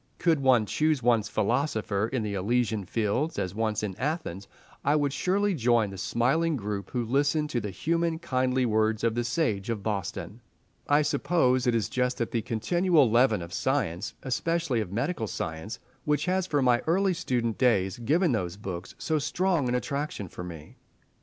[0.17, 4.47] Could one choose one's philosopher in the Elysian fields, as once in Athens,
[4.83, 9.13] I would surely join the smiling group who listened to the human, kindly words of
[9.13, 10.41] the Sage of Boston.
[10.89, 16.25] I suppose it is just that continual leaven of science, especially of medical science, which
[16.25, 20.77] has from my early student days given those books so strong an attraction for me.